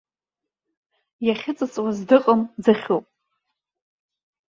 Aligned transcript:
Иахьыҵыҵуа 1.27 1.91
зда 1.97 2.17
ыҟам 2.19 2.41
ӡыхьуп. 2.63 3.05